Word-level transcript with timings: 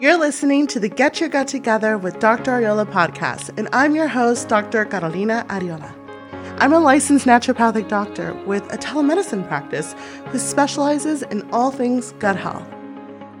You're 0.00 0.18
listening 0.18 0.66
to 0.68 0.80
the 0.80 0.88
Get 0.88 1.20
Your 1.20 1.28
Gut 1.28 1.46
Together 1.46 1.96
with 1.96 2.18
Dr. 2.18 2.50
Arreola 2.50 2.84
podcast, 2.84 3.56
and 3.56 3.68
I'm 3.72 3.94
your 3.94 4.08
host, 4.08 4.48
Dr. 4.48 4.84
Carolina 4.84 5.46
Arreola. 5.48 5.94
I'm 6.58 6.72
a 6.72 6.80
licensed 6.80 7.26
naturopathic 7.26 7.88
doctor 7.88 8.34
with 8.44 8.64
a 8.72 8.76
telemedicine 8.76 9.46
practice 9.46 9.94
who 10.26 10.38
specializes 10.40 11.22
in 11.22 11.48
all 11.52 11.70
things 11.70 12.10
gut 12.18 12.34
health. 12.34 12.66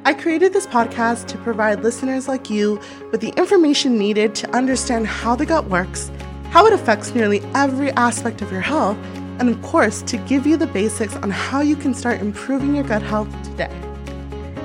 I 0.04 0.14
created 0.14 0.52
this 0.52 0.68
podcast 0.68 1.26
to 1.28 1.38
provide 1.38 1.82
listeners 1.82 2.28
like 2.28 2.48
you 2.48 2.80
with 3.10 3.20
the 3.20 3.30
information 3.30 3.98
needed 3.98 4.36
to 4.36 4.50
understand 4.54 5.08
how 5.08 5.34
the 5.34 5.46
gut 5.46 5.64
works, 5.68 6.12
how 6.50 6.66
it 6.66 6.72
affects 6.72 7.16
nearly 7.16 7.40
every 7.56 7.90
aspect 7.92 8.42
of 8.42 8.52
your 8.52 8.60
health, 8.60 8.96
and 9.40 9.48
of 9.48 9.60
course, 9.62 10.02
to 10.02 10.16
give 10.18 10.46
you 10.46 10.56
the 10.56 10.68
basics 10.68 11.16
on 11.16 11.30
how 11.30 11.60
you 11.62 11.74
can 11.74 11.94
start 11.94 12.20
improving 12.20 12.76
your 12.76 12.84
gut 12.84 13.02
health 13.02 13.28
today. 13.42 13.93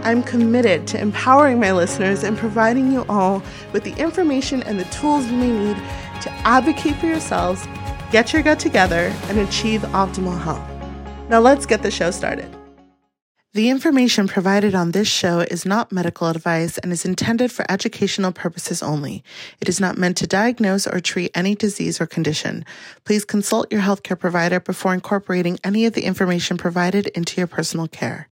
I'm 0.04 0.24
committed 0.24 0.88
to 0.88 1.00
empowering 1.00 1.60
my 1.60 1.72
listeners 1.72 2.24
and 2.24 2.38
providing 2.38 2.92
you 2.92 3.06
all 3.10 3.44
with 3.74 3.84
the 3.84 3.94
information 3.94 4.64
and 4.64 4.80
the 4.80 4.86
tools 4.86 5.26
you 5.28 5.38
may 5.38 5.52
need 5.52 5.78
to 6.22 6.32
advocate 6.46 6.96
for 6.98 7.08
yourselves, 7.08 7.68
get 8.12 8.34
your 8.34 8.42
gut 8.42 8.60
together, 8.60 9.14
and 9.28 9.40
achieve 9.40 9.82
optimal 9.82 10.40
health. 10.42 10.68
Now, 11.30 11.40
let's 11.40 11.66
get 11.66 11.84
the 11.84 11.92
show 11.92 12.12
started. 12.12 12.56
The 13.54 13.70
information 13.70 14.28
provided 14.28 14.76
on 14.76 14.92
this 14.92 15.08
show 15.08 15.40
is 15.40 15.66
not 15.66 15.92
medical 15.92 16.28
advice 16.28 16.78
and 16.78 16.92
is 16.92 17.04
intended 17.04 17.52
for 17.52 17.66
educational 17.70 18.32
purposes 18.32 18.84
only. 18.84 19.24
It 19.60 19.68
is 19.68 19.80
not 19.80 19.98
meant 19.98 20.18
to 20.18 20.28
diagnose 20.28 20.86
or 20.86 21.00
treat 21.00 21.32
any 21.34 21.56
disease 21.56 22.00
or 22.00 22.06
condition. 22.06 22.64
Please 23.06 23.26
consult 23.26 23.72
your 23.72 23.82
healthcare 23.82 24.20
provider 24.20 24.60
before 24.60 24.94
incorporating 24.94 25.60
any 25.64 25.88
of 25.88 25.94
the 25.94 26.06
information 26.06 26.58
provided 26.58 27.08
into 27.08 27.42
your 27.42 27.48
personal 27.48 27.88
care. 27.88 28.30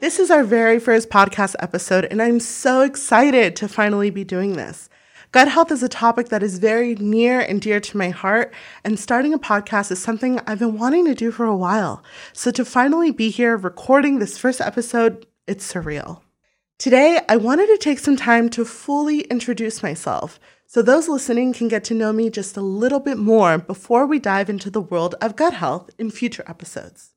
This 0.00 0.18
is 0.18 0.30
our 0.30 0.44
very 0.44 0.78
first 0.78 1.10
podcast 1.10 1.56
episode, 1.58 2.06
and 2.06 2.22
I'm 2.22 2.40
so 2.40 2.80
excited 2.80 3.54
to 3.56 3.68
finally 3.68 4.08
be 4.08 4.24
doing 4.24 4.54
this. 4.54 4.88
Gut 5.30 5.48
health 5.48 5.70
is 5.70 5.82
a 5.82 5.90
topic 5.90 6.30
that 6.30 6.42
is 6.42 6.58
very 6.58 6.94
near 6.94 7.38
and 7.38 7.60
dear 7.60 7.80
to 7.80 7.98
my 7.98 8.08
heart, 8.08 8.54
and 8.82 8.98
starting 8.98 9.34
a 9.34 9.38
podcast 9.38 9.90
is 9.90 10.02
something 10.02 10.40
I've 10.46 10.60
been 10.60 10.78
wanting 10.78 11.04
to 11.04 11.14
do 11.14 11.30
for 11.30 11.44
a 11.44 11.54
while. 11.54 12.02
So 12.32 12.50
to 12.50 12.64
finally 12.64 13.10
be 13.10 13.28
here 13.28 13.58
recording 13.58 14.20
this 14.20 14.38
first 14.38 14.62
episode, 14.62 15.26
it's 15.46 15.70
surreal. 15.70 16.22
Today, 16.78 17.20
I 17.28 17.36
wanted 17.36 17.66
to 17.66 17.76
take 17.76 17.98
some 17.98 18.16
time 18.16 18.48
to 18.50 18.64
fully 18.64 19.20
introduce 19.24 19.82
myself 19.82 20.40
so 20.66 20.80
those 20.80 21.10
listening 21.10 21.52
can 21.52 21.68
get 21.68 21.84
to 21.84 21.94
know 21.94 22.14
me 22.14 22.30
just 22.30 22.56
a 22.56 22.62
little 22.62 23.00
bit 23.00 23.18
more 23.18 23.58
before 23.58 24.06
we 24.06 24.18
dive 24.18 24.48
into 24.48 24.70
the 24.70 24.80
world 24.80 25.14
of 25.20 25.36
gut 25.36 25.52
health 25.52 25.90
in 25.98 26.10
future 26.10 26.44
episodes. 26.48 27.10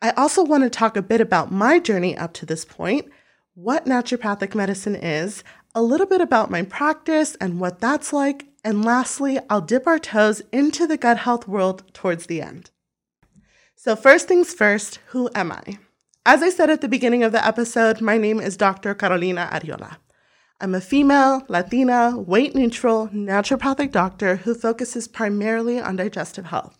I 0.00 0.10
also 0.10 0.44
want 0.44 0.62
to 0.62 0.70
talk 0.70 0.96
a 0.96 1.02
bit 1.02 1.20
about 1.20 1.50
my 1.50 1.80
journey 1.80 2.16
up 2.16 2.32
to 2.34 2.46
this 2.46 2.64
point, 2.64 3.06
what 3.54 3.86
naturopathic 3.86 4.54
medicine 4.54 4.94
is, 4.94 5.42
a 5.74 5.82
little 5.82 6.06
bit 6.06 6.20
about 6.20 6.52
my 6.52 6.62
practice 6.62 7.34
and 7.40 7.58
what 7.58 7.80
that's 7.80 8.12
like, 8.12 8.46
and 8.62 8.84
lastly, 8.84 9.40
I'll 9.50 9.60
dip 9.60 9.88
our 9.88 9.98
toes 9.98 10.40
into 10.52 10.86
the 10.86 10.96
gut 10.96 11.18
health 11.18 11.48
world 11.48 11.82
towards 11.92 12.26
the 12.26 12.40
end. 12.40 12.70
So, 13.74 13.96
first 13.96 14.28
things 14.28 14.54
first, 14.54 15.00
who 15.08 15.30
am 15.34 15.50
I? 15.50 15.78
As 16.24 16.42
I 16.42 16.50
said 16.50 16.70
at 16.70 16.80
the 16.80 16.88
beginning 16.88 17.24
of 17.24 17.32
the 17.32 17.44
episode, 17.44 18.00
my 18.00 18.18
name 18.18 18.38
is 18.38 18.56
Dr. 18.56 18.94
Carolina 18.94 19.48
Arreola. 19.52 19.96
I'm 20.60 20.74
a 20.76 20.80
female, 20.80 21.44
Latina, 21.48 22.16
weight 22.16 22.54
neutral, 22.54 23.08
naturopathic 23.08 23.90
doctor 23.90 24.36
who 24.36 24.54
focuses 24.54 25.08
primarily 25.08 25.80
on 25.80 25.96
digestive 25.96 26.46
health 26.46 26.78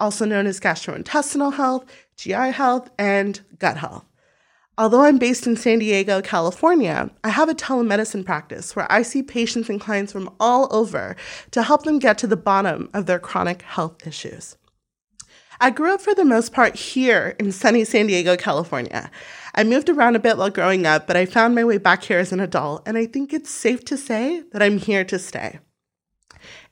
also 0.00 0.24
known 0.24 0.46
as 0.46 0.58
gastrointestinal 0.58 1.54
health, 1.54 1.84
GI 2.16 2.52
health, 2.52 2.90
and 2.98 3.40
gut 3.58 3.76
health. 3.76 4.04
Although 4.78 5.02
I'm 5.02 5.18
based 5.18 5.46
in 5.46 5.56
San 5.56 5.80
Diego, 5.80 6.22
California, 6.22 7.10
I 7.22 7.28
have 7.28 7.50
a 7.50 7.54
telemedicine 7.54 8.24
practice 8.24 8.74
where 8.74 8.90
I 8.90 9.02
see 9.02 9.22
patients 9.22 9.68
and 9.68 9.78
clients 9.78 10.12
from 10.12 10.34
all 10.40 10.68
over 10.74 11.16
to 11.50 11.62
help 11.62 11.82
them 11.82 11.98
get 11.98 12.16
to 12.18 12.26
the 12.26 12.36
bottom 12.36 12.88
of 12.94 13.04
their 13.04 13.18
chronic 13.18 13.60
health 13.60 14.06
issues. 14.06 14.56
I 15.60 15.68
grew 15.68 15.92
up 15.92 16.00
for 16.00 16.14
the 16.14 16.24
most 16.24 16.54
part 16.54 16.76
here 16.76 17.36
in 17.38 17.52
sunny 17.52 17.84
San 17.84 18.06
Diego, 18.06 18.34
California. 18.38 19.10
I 19.54 19.64
moved 19.64 19.90
around 19.90 20.16
a 20.16 20.20
bit 20.20 20.38
while 20.38 20.48
growing 20.48 20.86
up, 20.86 21.06
but 21.06 21.16
I 21.18 21.26
found 21.26 21.54
my 21.54 21.64
way 21.64 21.76
back 21.76 22.02
here 22.04 22.18
as 22.18 22.32
an 22.32 22.40
adult, 22.40 22.82
and 22.88 22.96
I 22.96 23.04
think 23.04 23.34
it's 23.34 23.50
safe 23.50 23.84
to 23.84 23.98
say 23.98 24.44
that 24.52 24.62
I'm 24.62 24.78
here 24.78 25.04
to 25.04 25.18
stay. 25.18 25.58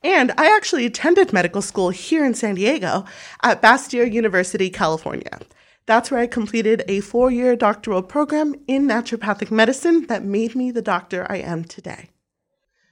And 0.01 0.31
I 0.37 0.55
actually 0.55 0.85
attended 0.85 1.33
medical 1.33 1.61
school 1.61 1.89
here 1.89 2.25
in 2.25 2.33
San 2.33 2.55
Diego 2.55 3.05
at 3.43 3.61
Bastyr 3.61 4.09
University, 4.11 4.69
California. 4.69 5.39
That's 5.85 6.09
where 6.11 6.19
I 6.19 6.27
completed 6.27 6.83
a 6.87 7.01
four 7.01 7.31
year 7.31 7.55
doctoral 7.55 8.03
program 8.03 8.55
in 8.67 8.87
naturopathic 8.87 9.51
medicine 9.51 10.05
that 10.07 10.23
made 10.23 10.55
me 10.55 10.71
the 10.71 10.81
doctor 10.81 11.25
I 11.29 11.37
am 11.37 11.65
today. 11.65 12.11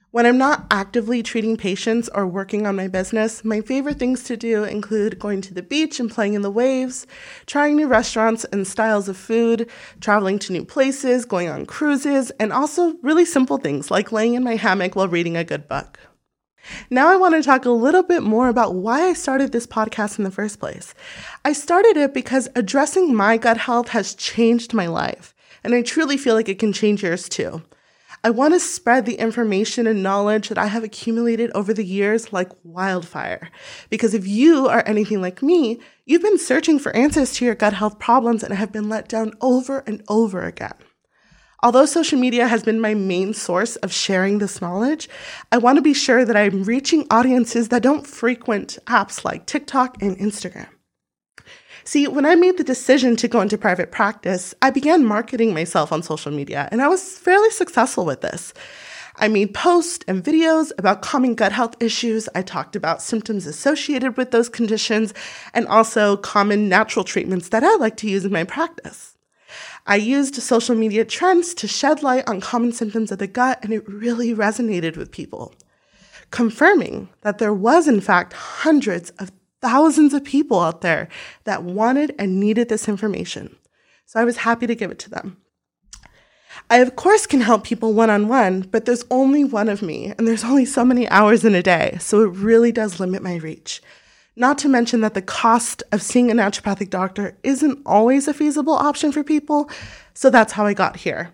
When 0.09 0.25
I'm 0.25 0.37
not 0.37 0.65
actively 0.71 1.21
treating 1.21 1.57
patients 1.57 2.09
or 2.15 2.25
working 2.25 2.65
on 2.65 2.75
my 2.75 2.87
business, 2.87 3.45
my 3.45 3.61
favorite 3.61 3.99
things 3.99 4.23
to 4.23 4.35
do 4.35 4.63
include 4.63 5.19
going 5.19 5.41
to 5.41 5.53
the 5.53 5.61
beach 5.61 5.99
and 5.99 6.09
playing 6.09 6.33
in 6.33 6.41
the 6.41 6.49
waves, 6.49 7.05
trying 7.45 7.75
new 7.75 7.87
restaurants 7.87 8.43
and 8.45 8.65
styles 8.65 9.07
of 9.07 9.15
food, 9.15 9.69
traveling 10.01 10.39
to 10.39 10.53
new 10.53 10.65
places, 10.65 11.25
going 11.25 11.49
on 11.49 11.65
cruises, 11.67 12.31
and 12.39 12.51
also 12.51 12.95
really 13.03 13.25
simple 13.25 13.57
things 13.57 13.91
like 13.91 14.11
laying 14.11 14.33
in 14.33 14.43
my 14.43 14.55
hammock 14.55 14.95
while 14.95 15.07
reading 15.07 15.37
a 15.37 15.43
good 15.43 15.67
book. 15.67 15.99
Now, 16.89 17.07
I 17.09 17.17
want 17.17 17.35
to 17.35 17.43
talk 17.43 17.65
a 17.65 17.69
little 17.69 18.03
bit 18.03 18.23
more 18.23 18.49
about 18.49 18.75
why 18.75 19.09
I 19.09 19.13
started 19.13 19.51
this 19.51 19.67
podcast 19.67 20.17
in 20.17 20.23
the 20.23 20.31
first 20.31 20.59
place. 20.59 20.93
I 21.45 21.53
started 21.53 21.97
it 21.97 22.13
because 22.13 22.49
addressing 22.55 23.15
my 23.15 23.37
gut 23.37 23.57
health 23.57 23.89
has 23.89 24.15
changed 24.15 24.73
my 24.73 24.87
life, 24.87 25.33
and 25.63 25.73
I 25.73 25.81
truly 25.81 26.17
feel 26.17 26.35
like 26.35 26.49
it 26.49 26.59
can 26.59 26.73
change 26.73 27.03
yours 27.03 27.29
too. 27.29 27.61
I 28.23 28.31
want 28.31 28.55
to 28.55 28.59
spread 28.59 29.05
the 29.05 29.15
information 29.15 29.85
and 29.85 30.01
knowledge 30.01 30.49
that 30.49 30.57
I 30.57 30.67
have 30.67 30.83
accumulated 30.83 31.51
over 31.51 31.73
the 31.73 31.85
years 31.85 32.33
like 32.33 32.51
wildfire. 32.63 33.49
Because 33.89 34.13
if 34.13 34.27
you 34.27 34.67
are 34.67 34.83
anything 34.85 35.21
like 35.21 35.43
me, 35.43 35.79
you've 36.05 36.23
been 36.23 36.39
searching 36.39 36.79
for 36.79 36.95
answers 36.95 37.33
to 37.35 37.45
your 37.45 37.55
gut 37.55 37.73
health 37.73 37.99
problems 37.99 38.43
and 38.43 38.53
have 38.53 38.71
been 38.71 38.89
let 38.89 39.07
down 39.07 39.33
over 39.39 39.79
and 39.85 40.03
over 40.07 40.43
again. 40.43 40.73
Although 41.63 41.87
social 41.87 42.19
media 42.19 42.47
has 42.47 42.61
been 42.61 42.79
my 42.79 42.93
main 42.93 43.33
source 43.33 43.77
of 43.77 43.91
sharing 43.91 44.37
this 44.37 44.61
knowledge, 44.61 45.09
I 45.51 45.57
want 45.57 45.77
to 45.77 45.81
be 45.81 45.93
sure 45.93 46.23
that 46.23 46.37
I'm 46.37 46.63
reaching 46.63 47.07
audiences 47.09 47.69
that 47.69 47.81
don't 47.81 48.05
frequent 48.05 48.77
apps 48.85 49.25
like 49.25 49.47
TikTok 49.47 49.99
and 50.01 50.15
Instagram. 50.19 50.67
See, 51.83 52.07
when 52.07 52.25
I 52.25 52.35
made 52.35 52.57
the 52.57 52.63
decision 52.63 53.15
to 53.15 53.27
go 53.27 53.41
into 53.41 53.57
private 53.57 53.91
practice, 53.91 54.53
I 54.61 54.69
began 54.69 55.03
marketing 55.03 55.53
myself 55.53 55.91
on 55.91 56.03
social 56.03 56.31
media, 56.31 56.69
and 56.71 56.79
I 56.81 56.89
was 56.89 57.17
fairly 57.17 57.49
successful 57.49 58.05
with 58.05 58.21
this. 58.21 58.53
I 59.15 59.27
made 59.27 59.55
posts 59.55 60.05
and 60.07 60.23
videos 60.23 60.71
about 60.77 61.01
common 61.01 61.33
gut 61.33 61.51
health 61.51 61.75
issues. 61.81 62.29
I 62.35 62.43
talked 62.43 62.75
about 62.75 63.01
symptoms 63.01 63.47
associated 63.47 64.15
with 64.15 64.29
those 64.29 64.47
conditions 64.47 65.11
and 65.55 65.67
also 65.67 66.17
common 66.17 66.69
natural 66.69 67.03
treatments 67.03 67.49
that 67.49 67.63
I 67.63 67.77
like 67.77 67.97
to 67.97 68.09
use 68.09 68.25
in 68.25 68.31
my 68.31 68.43
practice. 68.43 69.16
I 69.89 69.95
used 69.95 70.35
social 70.35 70.75
media 70.75 71.05
trends 71.05 71.53
to 71.55 71.67
shed 71.67 72.03
light 72.03 72.27
on 72.27 72.41
common 72.41 72.73
symptoms 72.73 73.09
of 73.11 73.19
the 73.19 73.27
gut, 73.27 73.59
and 73.63 73.71
it 73.71 73.87
really 73.87 74.35
resonated 74.35 74.97
with 74.97 75.11
people, 75.11 75.55
confirming 76.29 77.07
that 77.21 77.37
there 77.37 77.53
was, 77.53 77.87
in 77.87 78.01
fact, 78.01 78.33
hundreds 78.33 79.11
of 79.11 79.31
thousands 79.61 80.13
of 80.13 80.25
people 80.25 80.59
out 80.59 80.81
there 80.81 81.07
that 81.45 81.63
wanted 81.63 82.13
and 82.19 82.37
needed 82.37 82.67
this 82.67 82.89
information. 82.89 83.55
So 84.05 84.19
I 84.19 84.25
was 84.25 84.37
happy 84.37 84.67
to 84.67 84.75
give 84.75 84.91
it 84.91 84.99
to 84.99 85.09
them. 85.09 85.37
I, 86.69 86.79
of 86.79 86.97
course, 86.97 87.25
can 87.25 87.39
help 87.39 87.63
people 87.63 87.93
one 87.93 88.09
on 88.09 88.27
one, 88.27 88.61
but 88.61 88.83
there's 88.83 89.05
only 89.09 89.45
one 89.45 89.69
of 89.69 89.81
me, 89.81 90.13
and 90.17 90.27
there's 90.27 90.43
only 90.43 90.65
so 90.65 90.83
many 90.83 91.07
hours 91.09 91.45
in 91.45 91.55
a 91.55 91.63
day, 91.63 91.97
so 92.01 92.23
it 92.23 92.31
really 92.35 92.73
does 92.73 92.99
limit 92.99 93.23
my 93.23 93.35
reach. 93.37 93.81
Not 94.39 94.59
to 94.59 94.69
mention 94.69 95.01
that 95.01 95.15
the 95.15 95.21
cost 95.23 95.81
of 95.91 96.03
seeing 96.03 96.29
a 96.29 96.35
naturopathic 96.35 96.91
doctor 96.91 97.35
isn't 97.41 97.81
always 97.87 98.27
a 98.27 98.35
feasible 98.35 98.75
option 98.75 99.11
for 99.11 99.23
people, 99.23 99.67
so 100.13 100.29
that's 100.29 100.53
how 100.53 100.67
I 100.67 100.75
got 100.75 100.97
here. 100.97 101.31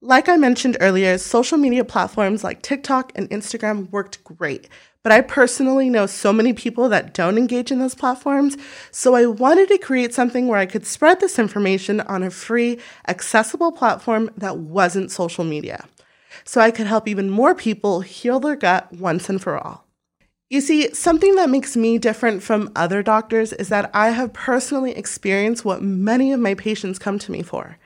Like 0.00 0.28
I 0.28 0.36
mentioned 0.36 0.76
earlier, 0.80 1.18
social 1.18 1.56
media 1.56 1.84
platforms 1.84 2.42
like 2.42 2.62
TikTok 2.62 3.12
and 3.14 3.30
Instagram 3.30 3.88
worked 3.92 4.24
great, 4.24 4.68
but 5.04 5.12
I 5.12 5.20
personally 5.20 5.88
know 5.88 6.06
so 6.06 6.32
many 6.32 6.52
people 6.52 6.88
that 6.88 7.14
don't 7.14 7.38
engage 7.38 7.70
in 7.70 7.78
those 7.78 7.94
platforms, 7.94 8.56
so 8.90 9.14
I 9.14 9.26
wanted 9.26 9.68
to 9.68 9.78
create 9.78 10.12
something 10.12 10.48
where 10.48 10.58
I 10.58 10.66
could 10.66 10.86
spread 10.86 11.20
this 11.20 11.38
information 11.38 12.00
on 12.00 12.24
a 12.24 12.30
free, 12.30 12.80
accessible 13.06 13.70
platform 13.70 14.30
that 14.36 14.58
wasn't 14.58 15.12
social 15.12 15.44
media, 15.44 15.86
so 16.42 16.60
I 16.60 16.72
could 16.72 16.88
help 16.88 17.06
even 17.06 17.30
more 17.30 17.54
people 17.54 18.00
heal 18.00 18.40
their 18.40 18.56
gut 18.56 18.92
once 18.92 19.28
and 19.28 19.40
for 19.40 19.56
all. 19.56 19.86
You 20.50 20.60
see, 20.60 20.92
something 20.92 21.36
that 21.36 21.48
makes 21.48 21.76
me 21.76 21.96
different 21.96 22.42
from 22.42 22.72
other 22.74 23.04
doctors 23.04 23.52
is 23.52 23.68
that 23.68 23.88
I 23.94 24.10
have 24.10 24.32
personally 24.32 24.90
experienced 24.90 25.64
what 25.64 25.80
many 25.80 26.32
of 26.32 26.40
my 26.40 26.54
patients 26.54 26.98
come 26.98 27.20
to 27.20 27.30
me 27.30 27.40
for. 27.40 27.78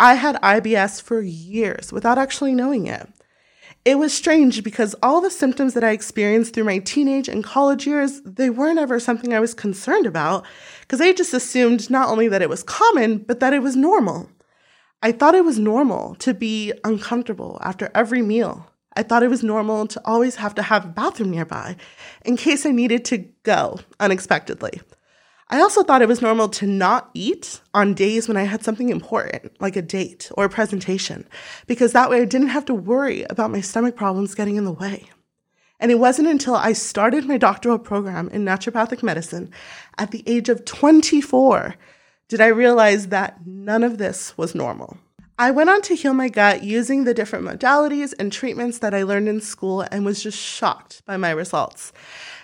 I 0.00 0.14
had 0.14 0.42
IBS 0.42 1.00
for 1.00 1.20
years 1.20 1.92
without 1.92 2.18
actually 2.18 2.56
knowing 2.56 2.88
it. 2.88 3.08
It 3.84 3.98
was 3.98 4.12
strange 4.12 4.64
because 4.64 4.96
all 5.00 5.20
the 5.20 5.30
symptoms 5.30 5.74
that 5.74 5.84
I 5.84 5.92
experienced 5.92 6.54
through 6.54 6.64
my 6.64 6.78
teenage 6.78 7.28
and 7.28 7.44
college 7.44 7.86
years, 7.86 8.20
they 8.22 8.50
weren't 8.50 8.80
ever 8.80 8.98
something 8.98 9.32
I 9.32 9.38
was 9.38 9.54
concerned 9.54 10.04
about 10.04 10.44
because 10.80 11.00
I 11.00 11.12
just 11.12 11.32
assumed 11.32 11.88
not 11.88 12.08
only 12.08 12.26
that 12.26 12.42
it 12.42 12.48
was 12.48 12.64
common, 12.64 13.18
but 13.18 13.38
that 13.38 13.52
it 13.52 13.62
was 13.62 13.76
normal. 13.76 14.28
I 15.04 15.12
thought 15.12 15.36
it 15.36 15.44
was 15.44 15.60
normal 15.60 16.16
to 16.16 16.34
be 16.34 16.72
uncomfortable 16.82 17.60
after 17.62 17.92
every 17.94 18.22
meal. 18.22 18.72
I 18.94 19.02
thought 19.02 19.22
it 19.22 19.30
was 19.30 19.42
normal 19.42 19.86
to 19.88 20.00
always 20.04 20.36
have 20.36 20.54
to 20.56 20.62
have 20.62 20.84
a 20.84 20.88
bathroom 20.88 21.30
nearby 21.30 21.76
in 22.24 22.36
case 22.36 22.66
I 22.66 22.72
needed 22.72 23.04
to 23.06 23.18
go 23.42 23.80
unexpectedly. 24.00 24.80
I 25.50 25.60
also 25.60 25.82
thought 25.82 26.02
it 26.02 26.08
was 26.08 26.20
normal 26.20 26.48
to 26.50 26.66
not 26.66 27.10
eat 27.14 27.60
on 27.72 27.94
days 27.94 28.28
when 28.28 28.36
I 28.36 28.42
had 28.42 28.62
something 28.62 28.90
important, 28.90 29.58
like 29.60 29.76
a 29.76 29.82
date 29.82 30.30
or 30.34 30.44
a 30.44 30.50
presentation, 30.50 31.26
because 31.66 31.92
that 31.92 32.10
way 32.10 32.20
I 32.20 32.26
didn't 32.26 32.48
have 32.48 32.66
to 32.66 32.74
worry 32.74 33.24
about 33.30 33.50
my 33.50 33.62
stomach 33.62 33.96
problems 33.96 34.34
getting 34.34 34.56
in 34.56 34.64
the 34.64 34.72
way. 34.72 35.08
And 35.80 35.90
it 35.90 35.98
wasn't 35.98 36.28
until 36.28 36.54
I 36.54 36.72
started 36.72 37.24
my 37.24 37.38
doctoral 37.38 37.78
program 37.78 38.28
in 38.28 38.44
naturopathic 38.44 39.02
medicine 39.02 39.50
at 39.96 40.10
the 40.10 40.22
age 40.26 40.48
of 40.48 40.64
24 40.64 41.76
did 42.28 42.42
I 42.42 42.48
realize 42.48 43.08
that 43.08 43.46
none 43.46 43.82
of 43.82 43.96
this 43.96 44.36
was 44.36 44.54
normal. 44.54 44.98
I 45.40 45.52
went 45.52 45.70
on 45.70 45.82
to 45.82 45.94
heal 45.94 46.14
my 46.14 46.28
gut 46.28 46.64
using 46.64 47.04
the 47.04 47.14
different 47.14 47.44
modalities 47.44 48.12
and 48.18 48.32
treatments 48.32 48.78
that 48.78 48.92
I 48.92 49.04
learned 49.04 49.28
in 49.28 49.40
school 49.40 49.82
and 49.82 50.04
was 50.04 50.20
just 50.20 50.36
shocked 50.36 51.04
by 51.06 51.16
my 51.16 51.30
results. 51.30 51.92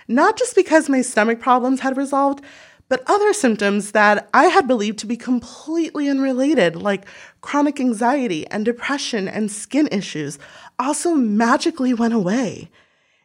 Not 0.07 0.37
just 0.37 0.55
because 0.55 0.87
my 0.87 1.01
stomach 1.01 1.41
problems 1.41 1.81
had 1.81 1.97
resolved, 1.97 2.41
but 2.87 3.03
other 3.05 3.33
symptoms 3.33 3.91
that 3.91 4.29
I 4.33 4.45
had 4.45 4.65
believed 4.65 4.99
to 4.99 5.07
be 5.07 5.17
completely 5.17 6.07
unrelated, 6.07 6.77
like 6.77 7.05
chronic 7.41 7.81
anxiety 7.81 8.47
and 8.47 8.63
depression 8.63 9.27
and 9.27 9.51
skin 9.51 9.89
issues, 9.91 10.39
also 10.79 11.15
magically 11.15 11.93
went 11.93 12.13
away. 12.13 12.71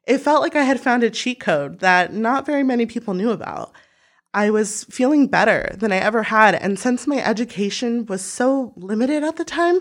It 0.05 0.19
felt 0.19 0.43
like 0.43 0.56
I 0.56 0.64
had 0.64 0.81
found 0.81 1.05
a 1.05 1.11
cheat 1.11 1.38
code 1.38 1.78
that 1.78 2.12
not 2.12 2.44
very 2.44 2.64
many 2.64 2.87
people 2.87 3.14
knew 3.14 3.31
about. 3.31 3.70
I 4.32 4.50
was 4.50 4.85
feeling 4.85 5.27
better 5.27 5.75
than 5.77 5.91
I 5.91 5.97
ever 5.97 6.25
had, 6.25 6.55
and 6.55 6.79
since 6.79 7.06
my 7.06 7.19
education 7.19 8.06
was 8.06 8.23
so 8.23 8.73
limited 8.77 9.25
at 9.25 9.37
the 9.37 9.44
time, 9.44 9.81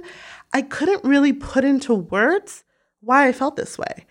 I 0.52 0.64
couldn't 0.64 1.04
really 1.04 1.34
put 1.34 1.64
into 1.64 1.94
words 1.94 2.64
why 3.02 3.28
I 3.28 3.32
felt 3.32 3.56
this 3.56 3.78
way. 3.78 4.06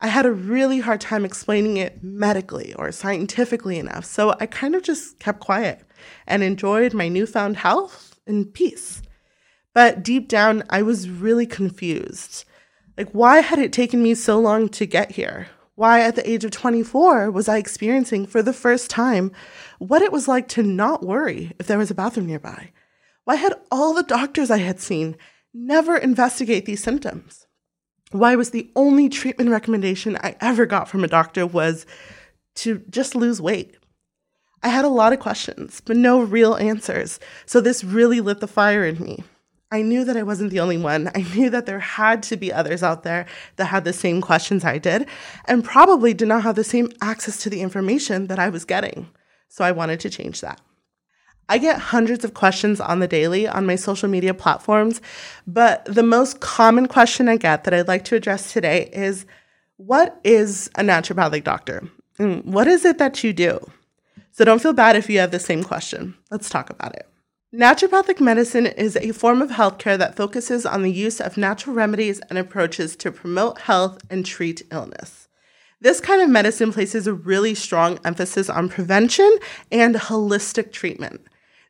I 0.00 0.08
had 0.08 0.26
a 0.26 0.32
really 0.32 0.80
hard 0.80 1.00
time 1.00 1.24
explaining 1.24 1.78
it 1.78 2.04
medically 2.04 2.74
or 2.74 2.92
scientifically 2.92 3.78
enough, 3.78 4.04
so 4.04 4.36
I 4.38 4.46
kind 4.46 4.74
of 4.74 4.82
just 4.82 5.18
kept 5.18 5.40
quiet 5.40 5.80
and 6.26 6.42
enjoyed 6.42 6.92
my 6.92 7.08
newfound 7.08 7.56
health 7.56 8.20
and 8.26 8.52
peace. 8.52 9.02
But 9.74 10.02
deep 10.02 10.28
down, 10.28 10.64
I 10.68 10.82
was 10.82 11.08
really 11.08 11.46
confused. 11.46 12.44
Like, 12.96 13.10
why 13.12 13.40
had 13.40 13.58
it 13.58 13.72
taken 13.72 14.02
me 14.02 14.14
so 14.14 14.38
long 14.38 14.68
to 14.70 14.86
get 14.86 15.12
here? 15.12 15.48
Why, 15.78 16.00
at 16.00 16.16
the 16.16 16.28
age 16.28 16.44
of 16.44 16.50
24, 16.50 17.30
was 17.30 17.48
I 17.48 17.58
experiencing 17.58 18.26
for 18.26 18.42
the 18.42 18.52
first 18.52 18.90
time 18.90 19.30
what 19.78 20.02
it 20.02 20.10
was 20.10 20.26
like 20.26 20.48
to 20.48 20.62
not 20.64 21.04
worry 21.04 21.52
if 21.60 21.68
there 21.68 21.78
was 21.78 21.88
a 21.88 21.94
bathroom 21.94 22.26
nearby? 22.26 22.72
Why 23.22 23.36
had 23.36 23.54
all 23.70 23.94
the 23.94 24.02
doctors 24.02 24.50
I 24.50 24.58
had 24.58 24.80
seen 24.80 25.16
never 25.54 25.96
investigate 25.96 26.66
these 26.66 26.82
symptoms? 26.82 27.46
why 28.10 28.34
was 28.34 28.50
the 28.50 28.70
only 28.74 29.08
treatment 29.08 29.50
recommendation 29.50 30.16
I 30.16 30.34
ever 30.40 30.66
got 30.66 30.88
from 30.88 31.04
a 31.04 31.08
doctor 31.08 31.46
was 31.46 31.86
to 32.56 32.82
just 32.90 33.14
lose 33.14 33.40
weight. 33.40 33.76
I 34.62 34.68
had 34.68 34.84
a 34.84 34.88
lot 34.88 35.12
of 35.12 35.20
questions, 35.20 35.80
but 35.84 35.96
no 35.96 36.20
real 36.20 36.56
answers. 36.56 37.20
So 37.46 37.60
this 37.60 37.84
really 37.84 38.20
lit 38.20 38.40
the 38.40 38.48
fire 38.48 38.84
in 38.84 38.98
me. 39.00 39.22
I 39.70 39.82
knew 39.82 40.04
that 40.04 40.16
I 40.16 40.22
wasn't 40.22 40.50
the 40.50 40.60
only 40.60 40.78
one. 40.78 41.10
I 41.14 41.20
knew 41.34 41.50
that 41.50 41.66
there 41.66 41.78
had 41.78 42.22
to 42.24 42.36
be 42.36 42.52
others 42.52 42.82
out 42.82 43.02
there 43.02 43.26
that 43.56 43.66
had 43.66 43.84
the 43.84 43.92
same 43.92 44.20
questions 44.20 44.64
I 44.64 44.78
did 44.78 45.06
and 45.44 45.64
probably 45.64 46.14
did 46.14 46.28
not 46.28 46.42
have 46.42 46.56
the 46.56 46.64
same 46.64 46.90
access 47.02 47.36
to 47.42 47.50
the 47.50 47.60
information 47.60 48.28
that 48.28 48.38
I 48.38 48.48
was 48.48 48.64
getting. 48.64 49.08
So 49.48 49.64
I 49.64 49.72
wanted 49.72 50.00
to 50.00 50.10
change 50.10 50.40
that. 50.40 50.60
I 51.50 51.58
get 51.58 51.78
hundreds 51.78 52.24
of 52.24 52.34
questions 52.34 52.78
on 52.78 52.98
the 52.98 53.08
daily 53.08 53.48
on 53.48 53.66
my 53.66 53.76
social 53.76 54.08
media 54.08 54.34
platforms, 54.34 55.00
but 55.46 55.84
the 55.86 56.02
most 56.02 56.40
common 56.40 56.86
question 56.86 57.28
I 57.28 57.36
get 57.38 57.64
that 57.64 57.72
I'd 57.72 57.88
like 57.88 58.04
to 58.06 58.16
address 58.16 58.52
today 58.52 58.90
is 58.92 59.24
what 59.78 60.20
is 60.24 60.68
a 60.74 60.82
naturopathic 60.82 61.44
doctor? 61.44 61.88
And 62.18 62.44
what 62.44 62.66
is 62.66 62.84
it 62.84 62.98
that 62.98 63.24
you 63.24 63.32
do? 63.32 63.58
So 64.32 64.44
don't 64.44 64.60
feel 64.60 64.74
bad 64.74 64.96
if 64.96 65.08
you 65.08 65.18
have 65.20 65.30
the 65.30 65.38
same 65.38 65.64
question. 65.64 66.14
Let's 66.30 66.50
talk 66.50 66.68
about 66.68 66.94
it. 66.94 67.08
Naturopathic 67.54 68.20
medicine 68.20 68.66
is 68.66 68.94
a 68.96 69.12
form 69.12 69.40
of 69.40 69.48
healthcare 69.48 69.96
that 69.96 70.16
focuses 70.16 70.66
on 70.66 70.82
the 70.82 70.92
use 70.92 71.18
of 71.18 71.38
natural 71.38 71.74
remedies 71.74 72.20
and 72.28 72.38
approaches 72.38 72.94
to 72.96 73.10
promote 73.10 73.62
health 73.62 74.02
and 74.10 74.26
treat 74.26 74.64
illness. 74.70 75.28
This 75.80 75.98
kind 75.98 76.20
of 76.20 76.28
medicine 76.28 76.74
places 76.74 77.06
a 77.06 77.14
really 77.14 77.54
strong 77.54 78.00
emphasis 78.04 78.50
on 78.50 78.68
prevention 78.68 79.34
and 79.72 79.94
holistic 79.94 80.72
treatment. 80.72 81.22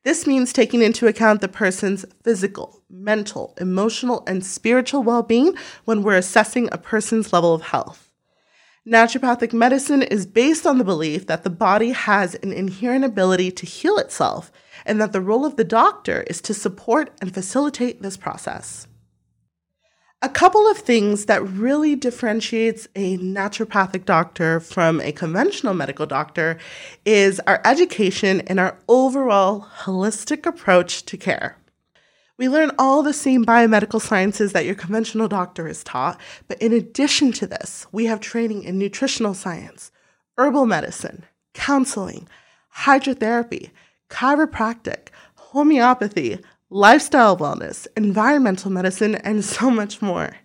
This 0.02 0.26
means 0.26 0.52
taking 0.52 0.82
into 0.82 1.06
account 1.06 1.42
the 1.42 1.48
person's 1.48 2.04
physical, 2.24 2.82
mental, 2.90 3.54
emotional, 3.60 4.24
and 4.26 4.44
spiritual 4.44 5.04
well 5.04 5.22
being 5.22 5.54
when 5.84 6.02
we're 6.02 6.16
assessing 6.16 6.68
a 6.72 6.78
person's 6.78 7.32
level 7.32 7.54
of 7.54 7.62
health. 7.62 8.07
Naturopathic 8.88 9.52
medicine 9.52 10.02
is 10.02 10.24
based 10.24 10.66
on 10.66 10.78
the 10.78 10.84
belief 10.84 11.26
that 11.26 11.44
the 11.44 11.50
body 11.50 11.90
has 11.90 12.36
an 12.36 12.54
inherent 12.54 13.04
ability 13.04 13.50
to 13.50 13.66
heal 13.66 13.98
itself 13.98 14.50
and 14.86 14.98
that 14.98 15.12
the 15.12 15.20
role 15.20 15.44
of 15.44 15.56
the 15.56 15.64
doctor 15.64 16.22
is 16.22 16.40
to 16.40 16.54
support 16.54 17.12
and 17.20 17.34
facilitate 17.34 18.00
this 18.00 18.16
process. 18.16 18.86
A 20.22 20.30
couple 20.30 20.66
of 20.66 20.78
things 20.78 21.26
that 21.26 21.46
really 21.46 21.96
differentiates 21.96 22.88
a 22.96 23.18
naturopathic 23.18 24.06
doctor 24.06 24.58
from 24.58 25.02
a 25.02 25.12
conventional 25.12 25.74
medical 25.74 26.06
doctor 26.06 26.56
is 27.04 27.40
our 27.40 27.60
education 27.66 28.40
and 28.46 28.58
our 28.58 28.78
overall 28.88 29.66
holistic 29.80 30.46
approach 30.46 31.04
to 31.04 31.18
care. 31.18 31.57
We 32.38 32.48
learn 32.48 32.70
all 32.78 33.02
the 33.02 33.12
same 33.12 33.44
biomedical 33.44 34.00
sciences 34.00 34.52
that 34.52 34.64
your 34.64 34.76
conventional 34.76 35.26
doctor 35.26 35.66
is 35.66 35.82
taught, 35.82 36.20
but 36.46 36.62
in 36.62 36.72
addition 36.72 37.32
to 37.32 37.48
this, 37.48 37.84
we 37.90 38.04
have 38.04 38.20
training 38.20 38.62
in 38.62 38.78
nutritional 38.78 39.34
science, 39.34 39.90
herbal 40.36 40.66
medicine, 40.66 41.24
counseling, 41.52 42.28
hydrotherapy, 42.76 43.70
chiropractic, 44.08 45.08
homeopathy, 45.34 46.38
lifestyle 46.70 47.36
wellness, 47.36 47.88
environmental 47.96 48.70
medicine, 48.70 49.16
and 49.16 49.44
so 49.44 49.68
much 49.68 50.00
more. 50.00 50.36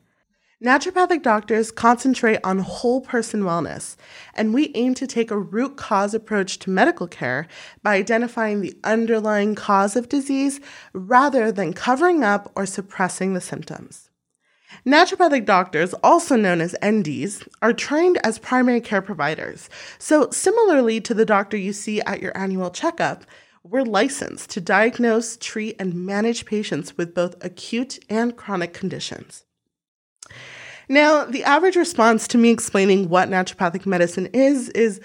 Naturopathic 0.63 1.21
doctors 1.21 1.71
concentrate 1.71 2.39
on 2.42 2.60
whole 2.60 3.01
person 3.01 3.42
wellness, 3.42 3.98
and 4.33 4.54
we 4.54 4.71
aim 4.75 4.94
to 4.94 5.06
take 5.06 5.30
a 5.30 5.38
root 5.38 5.75
cause 5.75 6.13
approach 6.13 6.57
to 6.60 6.69
medical 6.69 7.06
care 7.06 7.50
by 7.81 7.95
identifying 7.95 8.62
the 8.62 8.74
underlying 8.81 9.56
cause 9.56 9.98
of 9.98 10.07
disease 10.07 10.62
rather 10.94 11.51
than 11.51 11.74
covering 11.74 12.24
up 12.24 12.50
or 12.56 12.65
suppressing 12.65 13.33
the 13.33 13.42
symptoms. 13.42 14.10
Naturopathic 14.86 15.46
doctors, 15.46 15.93
also 15.96 16.38
known 16.38 16.62
as 16.62 16.77
NDs, 16.82 17.46
are 17.62 17.74
trained 17.74 18.17
as 18.24 18.39
primary 18.39 18.79
care 18.79 19.01
providers. 19.01 19.70
So, 20.00 20.29
similarly 20.32 21.01
to 21.01 21.13
the 21.13 21.25
doctor 21.25 21.58
you 21.58 21.74
see 21.74 22.00
at 22.03 22.22
your 22.22 22.36
annual 22.38 22.72
checkup, 22.72 23.25
we're 23.65 23.84
licensed 23.84 24.50
to 24.51 24.62
diagnose, 24.62 25.36
treat, 25.36 25.75
and 25.77 25.93
manage 26.05 26.46
patients 26.46 26.98
with 26.98 27.13
both 27.13 27.36
acute 27.43 28.00
and 28.10 28.38
chronic 28.38 28.72
conditions. 28.72 29.43
Now, 30.90 31.25
the 31.25 31.44
average 31.44 31.75
response 31.75 32.28
to 32.30 32.38
me 32.38 32.50
explaining 32.50 33.10
what 33.10 33.30
naturopathic 33.30 33.86
medicine 33.86 34.28
is 34.34 34.70
is, 34.70 35.00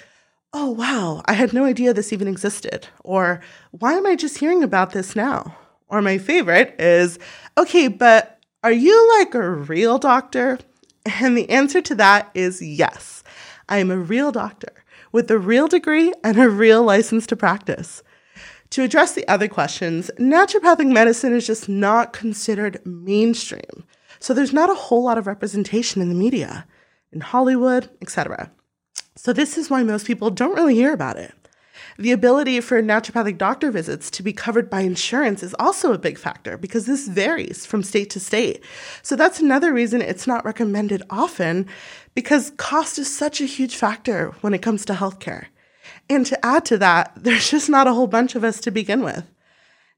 oh, 0.53 0.71
wow, 0.71 1.23
I 1.27 1.35
had 1.35 1.53
no 1.53 1.65
idea 1.65 1.93
this 1.93 2.13
even 2.13 2.29
existed. 2.29 2.89
Or, 3.05 3.41
why 3.71 3.95
am 3.95 4.07
I 4.07 4.17
just 4.17 4.39
hearing 4.39 4.63
about 4.63 4.93
this 4.93 5.15
now? 5.15 5.57
Or, 5.89 6.03
my 6.03 6.19
favorite 6.19 6.75
is, 6.79 7.19
okay, 7.57 7.89
but 7.89 8.41
are 8.63 8.73
you 8.73 9.19
like 9.19 9.35
a 9.35 9.51
real 9.51 9.99
doctor? 9.99 10.59
And 11.21 11.37
the 11.37 11.49
answer 11.49 11.81
to 11.83 11.95
that 11.95 12.31
is 12.35 12.61
yes. 12.61 13.23
I 13.69 13.79
am 13.79 13.91
a 13.91 13.99
real 13.99 14.33
doctor 14.33 14.73
with 15.13 15.31
a 15.31 15.39
real 15.39 15.69
degree 15.69 16.13
and 16.25 16.39
a 16.39 16.49
real 16.49 16.83
license 16.83 17.27
to 17.29 17.37
practice. 17.37 18.03
To 18.71 18.83
address 18.83 19.15
the 19.15 19.27
other 19.29 19.49
questions, 19.49 20.11
naturopathic 20.19 20.93
medicine 20.93 21.33
is 21.33 21.47
just 21.47 21.69
not 21.69 22.13
considered 22.13 22.85
mainstream. 22.85 23.85
So 24.21 24.35
there's 24.35 24.53
not 24.53 24.71
a 24.71 24.75
whole 24.75 25.05
lot 25.05 25.19
of 25.19 25.27
representation 25.27 26.03
in 26.03 26.09
the 26.09 26.15
media, 26.15 26.67
in 27.13 27.21
Hollywood, 27.21 27.91
etc. 28.03 28.51
So 29.17 29.33
this 29.33 29.59
is 29.59 29.71
why 29.71 29.83
most 29.83 30.07
people 30.07 30.31
don't 30.31 30.55
really 30.55 30.75
hear 30.75 30.93
about 30.93 31.17
it. 31.17 31.33
The 31.99 32.13
ability 32.13 32.61
for 32.61 32.81
naturopathic 32.81 33.39
doctor 33.39 33.73
visits 33.73 34.11
to 34.13 34.23
be 34.23 34.33
covered 34.33 34.71
by 34.71 34.83
insurance 34.83 35.43
is 35.43 35.55
also 35.59 35.93
a 35.93 35.99
big 35.99 36.17
factor 36.17 36.57
because 36.57 36.87
this 36.87 37.09
varies 37.09 37.67
from 37.67 37.83
state 37.83 38.11
to 38.11 38.21
state. 38.21 38.63
So 39.03 39.17
that's 39.17 39.41
another 39.41 39.73
reason 39.73 40.01
it's 40.01 40.27
not 40.27 40.45
recommended 40.45 41.03
often 41.11 41.67
because 42.15 42.53
cost 42.57 42.99
is 42.99 43.13
such 43.13 43.41
a 43.41 43.47
huge 43.47 43.75
factor 43.75 44.33
when 44.43 44.55
it 44.55 44.63
comes 44.63 44.85
to 44.85 44.93
healthcare. 44.93 45.47
And 46.09 46.25
to 46.27 46.47
add 46.47 46.65
to 46.67 46.79
that, 46.79 47.13
there's 47.17 47.51
just 47.51 47.69
not 47.69 47.89
a 47.89 47.95
whole 47.95 48.07
bunch 48.07 48.37
of 48.37 48.45
us 48.45 48.61
to 48.61 48.71
begin 48.71 49.03
with. 49.03 49.25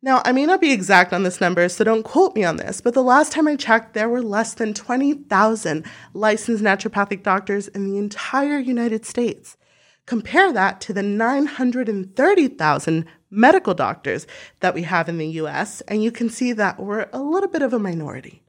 Now, 0.03 0.23
I 0.25 0.33
may 0.33 0.47
not 0.47 0.63
be 0.63 0.73
exact 0.73 1.13
on 1.13 1.25
this 1.25 1.43
number, 1.43 1.69
so 1.69 1.85
don't 1.85 2.05
quote 2.05 2.35
me 2.35 2.43
on 2.43 2.57
this, 2.57 2.81
but 2.81 2.95
the 2.95 3.03
last 3.03 3.33
time 3.33 3.47
I 3.47 3.57
checked, 3.57 3.93
there 3.93 4.09
were 4.09 4.23
less 4.23 4.55
than 4.55 4.73
20,000 4.73 5.85
licensed 6.15 6.65
naturopathic 6.65 7.23
doctors 7.23 7.69
in 7.69 7.85
the 7.85 7.99
entire 7.99 8.59
United 8.59 9.05
States. 9.05 9.59
Compare 10.07 10.55
that 10.55 10.81
to 10.83 10.95
the 10.95 11.03
930,000 11.03 13.07
medical 13.31 13.75
doctors 13.75 14.27
that 14.61 14.75
we 14.75 14.85
have 14.85 15.11
in 15.11 15.19
the 15.19 15.29
US, 15.29 15.83
and 15.83 16.03
you 16.03 16.11
can 16.11 16.31
see 16.31 16.55
that 16.55 16.81
we're 16.81 17.11
a 17.13 17.21
little 17.21 17.51
bit 17.51 17.61
of 17.61 17.75
a 17.75 17.79
minority. 17.79 18.43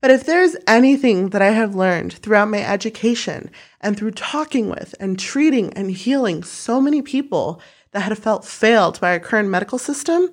But 0.00 0.12
if 0.12 0.24
there's 0.24 0.56
anything 0.66 1.28
that 1.30 1.42
I 1.42 1.50
have 1.50 1.74
learned 1.74 2.12
throughout 2.14 2.48
my 2.48 2.64
education 2.64 3.50
and 3.80 3.98
through 3.98 4.12
talking 4.12 4.70
with 4.70 4.94
and 4.98 5.18
treating 5.18 5.72
and 5.74 5.90
healing 5.90 6.42
so 6.42 6.80
many 6.80 7.02
people 7.02 7.60
that 7.92 8.00
had 8.00 8.18
felt 8.18 8.44
failed 8.44 9.00
by 9.00 9.12
our 9.12 9.20
current 9.20 9.48
medical 9.48 9.78
system, 9.78 10.30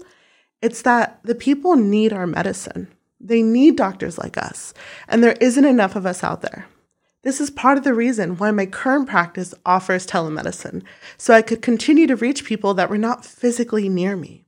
it's 0.61 0.81
that 0.83 1.19
the 1.23 1.35
people 1.35 1.75
need 1.75 2.13
our 2.13 2.27
medicine. 2.27 2.87
They 3.19 3.41
need 3.41 3.75
doctors 3.75 4.17
like 4.17 4.37
us, 4.37 4.73
and 5.07 5.23
there 5.23 5.37
isn't 5.41 5.65
enough 5.65 5.95
of 5.95 6.05
us 6.05 6.23
out 6.23 6.41
there. 6.41 6.67
This 7.23 7.41
is 7.41 7.49
part 7.49 7.77
of 7.77 7.83
the 7.83 7.93
reason 7.93 8.37
why 8.37 8.51
my 8.51 8.65
current 8.65 9.09
practice 9.09 9.53
offers 9.65 10.05
telemedicine, 10.05 10.83
so 11.17 11.33
I 11.33 11.41
could 11.41 11.61
continue 11.61 12.07
to 12.07 12.15
reach 12.15 12.45
people 12.45 12.73
that 12.75 12.89
were 12.89 12.97
not 12.97 13.25
physically 13.25 13.89
near 13.89 14.15
me. 14.15 14.45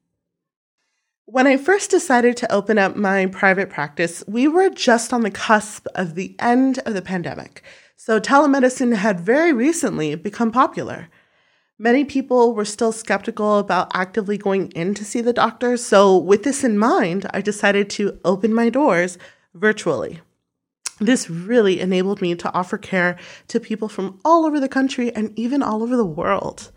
When 1.26 1.46
I 1.46 1.58
first 1.58 1.92
decided 1.92 2.38
to 2.38 2.52
open 2.52 2.78
up 2.78 2.96
my 2.96 3.26
private 3.26 3.70
practice, 3.70 4.24
we 4.28 4.48
were 4.48 4.70
just 4.70 5.14
on 5.14 5.22
the 5.22 5.30
cusp 5.30 5.88
of 5.94 6.16
the 6.16 6.36
end 6.40 6.80
of 6.86 6.94
the 6.94 7.02
pandemic, 7.02 7.64
so 7.96 8.20
telemedicine 8.20 8.96
had 8.96 9.20
very 9.20 9.52
recently 9.52 10.16
become 10.16 10.52
popular. 10.52 11.10
Many 11.82 12.04
people 12.04 12.54
were 12.54 12.66
still 12.66 12.92
skeptical 12.92 13.58
about 13.58 13.92
actively 13.94 14.38
going 14.38 14.70
in 14.72 14.94
to 14.96 15.06
see 15.06 15.22
the 15.22 15.32
doctor, 15.32 15.78
so 15.78 16.18
with 16.18 16.44
this 16.44 16.66
in 16.66 16.78
mind, 16.78 17.26
I 17.34 17.40
decided 17.40 17.90
to 17.92 18.20
open 18.26 18.54
my 18.54 18.70
doors 18.70 19.18
virtually. 19.54 20.20
This 21.00 21.30
really 21.30 21.80
enabled 21.80 22.22
me 22.22 22.36
to 22.36 22.54
offer 22.54 22.78
care 22.78 23.18
to 23.48 23.62
people 23.62 23.88
from 23.88 24.20
all 24.26 24.46
over 24.46 24.60
the 24.60 24.68
country 24.68 25.16
and 25.16 25.32
even 25.40 25.64
all 25.64 25.82
over 25.82 25.96
the 25.96 26.04
world. 26.04 26.70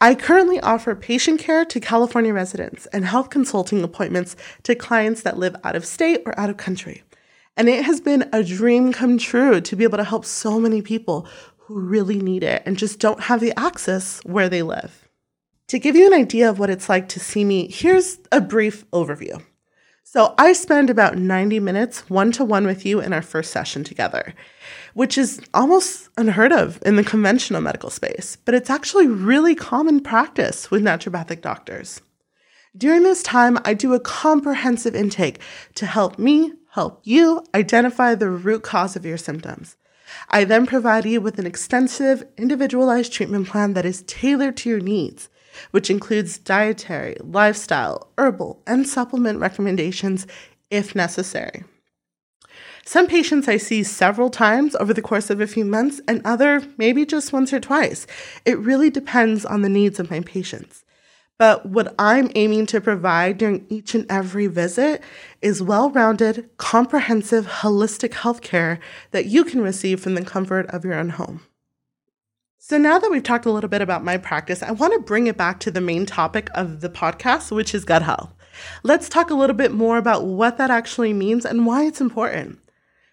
I 0.00 0.14
currently 0.14 0.60
offer 0.60 0.94
patient 0.94 1.40
care 1.40 1.64
to 1.64 1.80
California 1.80 2.32
residents 2.32 2.86
and 2.92 3.04
health 3.04 3.30
consulting 3.30 3.82
appointments 3.82 4.36
to 4.62 4.76
clients 4.76 5.22
that 5.22 5.38
live 5.38 5.56
out 5.64 5.74
of 5.74 5.84
state 5.84 6.22
or 6.24 6.38
out 6.38 6.50
of 6.50 6.56
country. 6.56 7.02
And 7.56 7.68
it 7.68 7.84
has 7.84 8.00
been 8.00 8.28
a 8.32 8.44
dream 8.44 8.92
come 8.92 9.18
true 9.18 9.60
to 9.60 9.76
be 9.76 9.82
able 9.82 9.98
to 9.98 10.04
help 10.04 10.24
so 10.24 10.60
many 10.60 10.80
people 10.80 11.26
who 11.70 11.78
really 11.78 12.18
need 12.18 12.42
it 12.42 12.64
and 12.66 12.76
just 12.76 12.98
don't 12.98 13.20
have 13.20 13.38
the 13.38 13.56
access 13.56 14.18
where 14.24 14.48
they 14.48 14.60
live. 14.60 15.08
To 15.68 15.78
give 15.78 15.94
you 15.94 16.04
an 16.08 16.12
idea 16.12 16.50
of 16.50 16.58
what 16.58 16.68
it's 16.68 16.88
like 16.88 17.08
to 17.10 17.20
see 17.20 17.44
me, 17.44 17.70
here's 17.70 18.18
a 18.32 18.40
brief 18.40 18.90
overview. 18.90 19.40
So, 20.02 20.34
I 20.36 20.52
spend 20.52 20.90
about 20.90 21.16
90 21.16 21.60
minutes 21.60 22.10
one 22.10 22.32
to 22.32 22.44
one 22.44 22.66
with 22.66 22.84
you 22.84 23.00
in 23.00 23.12
our 23.12 23.22
first 23.22 23.52
session 23.52 23.84
together, 23.84 24.34
which 24.94 25.16
is 25.16 25.40
almost 25.54 26.08
unheard 26.18 26.50
of 26.52 26.82
in 26.84 26.96
the 26.96 27.04
conventional 27.04 27.60
medical 27.60 27.90
space, 27.90 28.34
but 28.44 28.56
it's 28.56 28.68
actually 28.68 29.06
really 29.06 29.54
common 29.54 30.00
practice 30.00 30.72
with 30.72 30.82
naturopathic 30.82 31.40
doctors. 31.40 32.00
During 32.76 33.04
this 33.04 33.22
time, 33.22 33.60
I 33.64 33.74
do 33.74 33.94
a 33.94 34.00
comprehensive 34.00 34.96
intake 34.96 35.38
to 35.76 35.86
help 35.86 36.18
me 36.18 36.52
help 36.72 37.00
you 37.04 37.44
identify 37.54 38.16
the 38.16 38.28
root 38.28 38.64
cause 38.64 38.96
of 38.96 39.06
your 39.06 39.18
symptoms. 39.18 39.76
I 40.28 40.44
then 40.44 40.66
provide 40.66 41.04
you 41.04 41.20
with 41.20 41.38
an 41.38 41.46
extensive, 41.46 42.24
individualized 42.36 43.12
treatment 43.12 43.48
plan 43.48 43.74
that 43.74 43.84
is 43.84 44.02
tailored 44.02 44.56
to 44.58 44.70
your 44.70 44.80
needs, 44.80 45.28
which 45.70 45.90
includes 45.90 46.38
dietary, 46.38 47.16
lifestyle, 47.20 48.08
herbal, 48.18 48.62
and 48.66 48.86
supplement 48.86 49.40
recommendations 49.40 50.26
if 50.70 50.94
necessary. 50.94 51.64
Some 52.84 53.06
patients 53.06 53.46
I 53.46 53.56
see 53.56 53.82
several 53.82 54.30
times 54.30 54.74
over 54.76 54.94
the 54.94 55.02
course 55.02 55.30
of 55.30 55.40
a 55.40 55.46
few 55.46 55.64
months, 55.64 56.00
and 56.08 56.22
other 56.24 56.62
maybe 56.76 57.04
just 57.04 57.32
once 57.32 57.52
or 57.52 57.60
twice. 57.60 58.06
It 58.44 58.58
really 58.58 58.90
depends 58.90 59.44
on 59.44 59.62
the 59.62 59.68
needs 59.68 60.00
of 60.00 60.10
my 60.10 60.20
patients. 60.20 60.84
But 61.40 61.64
what 61.64 61.94
I'm 61.98 62.30
aiming 62.34 62.66
to 62.66 62.82
provide 62.82 63.38
during 63.38 63.64
each 63.70 63.94
and 63.94 64.04
every 64.10 64.46
visit 64.46 65.02
is 65.40 65.62
well 65.62 65.88
rounded, 65.90 66.50
comprehensive, 66.58 67.46
holistic 67.46 68.10
healthcare 68.10 68.78
that 69.12 69.24
you 69.24 69.44
can 69.44 69.62
receive 69.62 70.00
from 70.00 70.16
the 70.16 70.22
comfort 70.22 70.66
of 70.66 70.84
your 70.84 70.92
own 70.92 71.08
home. 71.08 71.40
So, 72.58 72.76
now 72.76 72.98
that 72.98 73.10
we've 73.10 73.22
talked 73.22 73.46
a 73.46 73.50
little 73.50 73.70
bit 73.70 73.80
about 73.80 74.04
my 74.04 74.18
practice, 74.18 74.62
I 74.62 74.72
want 74.72 74.92
to 74.92 75.00
bring 75.00 75.28
it 75.28 75.38
back 75.38 75.60
to 75.60 75.70
the 75.70 75.80
main 75.80 76.04
topic 76.04 76.50
of 76.54 76.82
the 76.82 76.90
podcast, 76.90 77.50
which 77.50 77.74
is 77.74 77.86
gut 77.86 78.02
health. 78.02 78.34
Let's 78.82 79.08
talk 79.08 79.30
a 79.30 79.34
little 79.34 79.56
bit 79.56 79.72
more 79.72 79.96
about 79.96 80.26
what 80.26 80.58
that 80.58 80.70
actually 80.70 81.14
means 81.14 81.46
and 81.46 81.64
why 81.64 81.86
it's 81.86 82.02
important. 82.02 82.58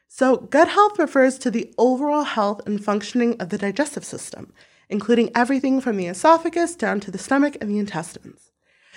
So, 0.10 0.36
gut 0.36 0.68
health 0.68 1.00
refers 1.00 1.38
to 1.38 1.50
the 1.50 1.74
overall 1.78 2.26
health 2.26 2.60
and 2.68 2.84
functioning 2.84 3.40
of 3.40 3.48
the 3.48 3.58
digestive 3.58 4.04
system 4.04 4.52
including 4.90 5.32
everything 5.36 5.82
from 5.82 5.98
the 5.98 6.08
esophagus 6.08 6.76
down 6.76 7.00
to 7.02 7.12
the 7.12 7.18
stomach 7.18 7.58
and 7.60 7.70
the 7.70 7.80
intestines. 7.80 8.52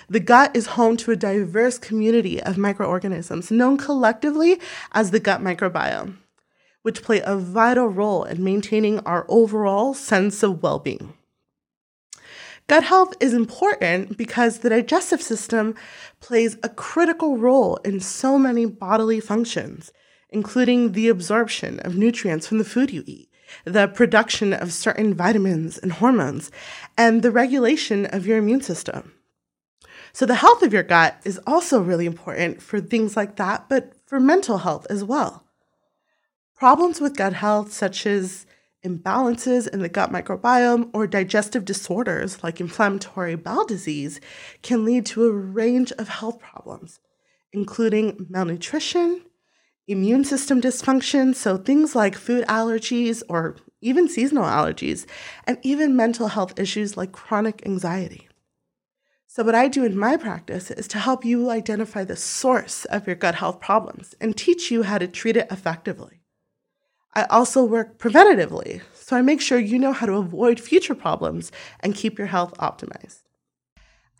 The 0.09 0.19
gut 0.19 0.55
is 0.55 0.67
home 0.67 0.97
to 0.97 1.11
a 1.11 1.15
diverse 1.15 1.77
community 1.77 2.41
of 2.41 2.57
microorganisms 2.57 3.51
known 3.51 3.77
collectively 3.77 4.59
as 4.91 5.11
the 5.11 5.19
gut 5.19 5.41
microbiome, 5.41 6.17
which 6.81 7.03
play 7.03 7.21
a 7.23 7.37
vital 7.37 7.87
role 7.87 8.23
in 8.23 8.43
maintaining 8.43 8.99
our 8.99 9.25
overall 9.29 9.93
sense 9.93 10.43
of 10.43 10.61
well 10.61 10.79
being. 10.79 11.13
Gut 12.67 12.83
health 12.83 13.15
is 13.19 13.33
important 13.33 14.17
because 14.17 14.59
the 14.59 14.69
digestive 14.69 15.21
system 15.21 15.75
plays 16.19 16.57
a 16.63 16.69
critical 16.69 17.37
role 17.37 17.75
in 17.77 17.99
so 17.99 18.37
many 18.37 18.65
bodily 18.65 19.19
functions, 19.19 19.91
including 20.29 20.93
the 20.93 21.09
absorption 21.09 21.79
of 21.81 21.97
nutrients 21.97 22.47
from 22.47 22.59
the 22.59 22.63
food 22.63 22.91
you 22.91 23.03
eat, 23.05 23.29
the 23.65 23.87
production 23.87 24.53
of 24.53 24.73
certain 24.73 25.13
vitamins 25.13 25.77
and 25.77 25.93
hormones, 25.93 26.51
and 26.97 27.21
the 27.21 27.31
regulation 27.31 28.05
of 28.05 28.25
your 28.25 28.37
immune 28.37 28.61
system. 28.61 29.13
So, 30.13 30.25
the 30.25 30.35
health 30.35 30.61
of 30.61 30.73
your 30.73 30.83
gut 30.83 31.19
is 31.23 31.39
also 31.47 31.81
really 31.81 32.05
important 32.05 32.61
for 32.61 32.81
things 32.81 33.15
like 33.15 33.37
that, 33.37 33.69
but 33.69 33.93
for 34.05 34.19
mental 34.19 34.59
health 34.59 34.85
as 34.89 35.03
well. 35.03 35.45
Problems 36.55 36.99
with 36.99 37.15
gut 37.15 37.33
health, 37.33 37.71
such 37.71 38.05
as 38.05 38.45
imbalances 38.85 39.67
in 39.67 39.79
the 39.79 39.89
gut 39.89 40.11
microbiome 40.11 40.89
or 40.93 41.07
digestive 41.07 41.65
disorders 41.65 42.43
like 42.43 42.59
inflammatory 42.59 43.35
bowel 43.35 43.65
disease, 43.65 44.19
can 44.61 44.83
lead 44.83 45.05
to 45.05 45.25
a 45.25 45.31
range 45.31 45.91
of 45.93 46.09
health 46.09 46.39
problems, 46.39 46.99
including 47.53 48.25
malnutrition, 48.29 49.21
immune 49.87 50.23
system 50.23 50.61
dysfunction, 50.61 51.35
so 51.35 51.57
things 51.57 51.95
like 51.95 52.15
food 52.15 52.45
allergies 52.47 53.23
or 53.27 53.57
even 53.81 54.07
seasonal 54.07 54.45
allergies, 54.45 55.05
and 55.45 55.57
even 55.63 55.95
mental 55.95 56.27
health 56.29 56.59
issues 56.59 56.95
like 56.95 57.11
chronic 57.11 57.65
anxiety. 57.65 58.27
So, 59.27 59.43
what 59.43 59.55
I 59.55 59.69
do 59.69 59.85
in 59.85 59.97
my 59.97 60.17
practice 60.17 60.71
is 60.71 60.87
to 60.89 60.99
help 60.99 61.23
you 61.23 61.49
identify 61.49 62.03
the 62.03 62.17
source 62.17 62.83
of 62.85 63.07
your 63.07 63.15
gut 63.15 63.35
health 63.35 63.61
problems 63.61 64.13
and 64.19 64.35
teach 64.35 64.69
you 64.69 64.83
how 64.83 64.97
to 64.97 65.07
treat 65.07 65.37
it 65.37 65.47
effectively. 65.49 66.21
I 67.13 67.23
also 67.23 67.63
work 67.63 67.97
preventatively, 67.97 68.81
so 68.93 69.15
I 69.15 69.21
make 69.21 69.41
sure 69.41 69.57
you 69.57 69.79
know 69.79 69.93
how 69.93 70.05
to 70.05 70.13
avoid 70.13 70.59
future 70.59 70.95
problems 70.95 71.51
and 71.79 71.95
keep 71.95 72.17
your 72.17 72.27
health 72.27 72.53
optimized. 72.57 73.21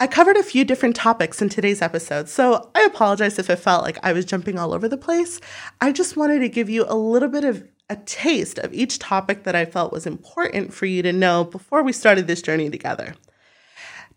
I 0.02 0.08
covered 0.08 0.36
a 0.36 0.42
few 0.42 0.66
different 0.66 0.96
topics 0.96 1.44
in 1.44 1.50
today's 1.50 1.80
episode, 1.80 2.28
so 2.28 2.72
I 2.74 2.82
apologize 2.86 3.38
if 3.38 3.52
it 3.52 3.58
felt 3.58 3.84
like 3.84 4.00
I 4.02 4.14
was 4.14 4.26
jumping 4.26 4.58
all 4.58 4.74
over 4.74 4.90
the 4.90 4.98
place. 4.98 5.40
I 5.80 5.92
just 5.92 6.18
wanted 6.18 6.40
to 6.40 6.50
give 6.50 6.72
you 6.72 6.86
a 6.90 6.96
little 6.96 7.30
bit 7.30 7.44
of 7.44 7.68
a 7.88 7.98
taste 7.98 8.58
of 8.58 8.74
each 8.74 8.98
topic 8.98 9.44
that 9.44 9.54
I 9.54 9.66
felt 9.66 9.94
was 9.94 10.08
important 10.08 10.74
for 10.74 10.88
you 10.88 11.04
to 11.04 11.14
know 11.14 11.44
before 11.44 11.84
we 11.84 11.94
started 11.94 12.26
this 12.26 12.42
journey 12.42 12.68
together. 12.72 13.14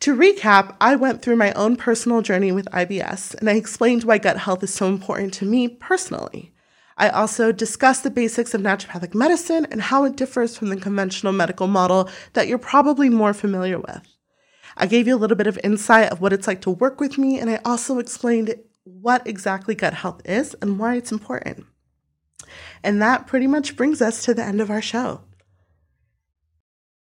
To 0.00 0.16
recap, 0.16 0.74
I 0.80 0.96
went 0.96 1.20
through 1.20 1.36
my 1.36 1.52
own 1.52 1.76
personal 1.76 2.22
journey 2.22 2.50
with 2.50 2.64
IBS 2.70 3.34
and 3.34 3.50
I 3.50 3.56
explained 3.56 4.04
why 4.04 4.16
gut 4.16 4.38
health 4.38 4.62
is 4.62 4.72
so 4.72 4.86
important 4.86 5.34
to 5.34 5.44
me 5.44 5.68
personally. 5.68 6.54
I 6.96 7.10
also 7.10 7.52
discussed 7.52 8.04
the 8.04 8.10
basics 8.10 8.54
of 8.54 8.62
naturopathic 8.62 9.14
medicine 9.14 9.66
and 9.70 9.82
how 9.82 10.04
it 10.04 10.16
differs 10.16 10.56
from 10.56 10.70
the 10.70 10.76
conventional 10.76 11.34
medical 11.34 11.66
model 11.66 12.08
that 12.32 12.48
you're 12.48 12.56
probably 12.56 13.10
more 13.10 13.34
familiar 13.34 13.78
with. 13.78 14.13
I 14.76 14.86
gave 14.86 15.06
you 15.06 15.14
a 15.14 15.18
little 15.18 15.36
bit 15.36 15.46
of 15.46 15.58
insight 15.62 16.10
of 16.10 16.20
what 16.20 16.32
it's 16.32 16.46
like 16.46 16.60
to 16.62 16.70
work 16.70 17.00
with 17.00 17.18
me, 17.18 17.38
and 17.38 17.48
I 17.48 17.60
also 17.64 17.98
explained 17.98 18.54
what 18.84 19.26
exactly 19.26 19.74
gut 19.74 19.94
health 19.94 20.22
is 20.24 20.54
and 20.60 20.78
why 20.78 20.96
it's 20.96 21.12
important. 21.12 21.66
And 22.82 23.00
that 23.00 23.26
pretty 23.26 23.46
much 23.46 23.76
brings 23.76 24.02
us 24.02 24.22
to 24.24 24.34
the 24.34 24.44
end 24.44 24.60
of 24.60 24.70
our 24.70 24.82
show. 24.82 25.22